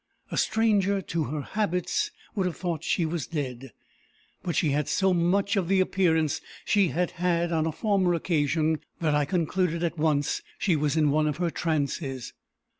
A 0.31 0.37
stranger 0.37 0.99
to 0.99 1.25
her 1.25 1.41
habits 1.41 2.09
would 2.33 2.47
have 2.47 2.57
thought 2.57 2.83
she 2.83 3.05
was 3.05 3.27
dead; 3.27 3.71
but 4.41 4.55
she 4.55 4.69
had 4.71 4.89
so 4.89 5.13
much 5.13 5.55
of 5.55 5.67
the 5.67 5.79
appearance 5.79 6.41
she 6.65 6.87
had 6.87 7.11
had 7.11 7.51
on 7.51 7.67
a 7.67 7.71
former 7.71 8.15
occasion, 8.15 8.79
that 8.99 9.13
I 9.13 9.25
concluded 9.25 9.83
at 9.83 9.99
once 9.99 10.41
she 10.57 10.75
was 10.75 10.97
in 10.97 11.11
one 11.11 11.27
of 11.27 11.37
her 11.37 11.51
trances. 11.51 12.33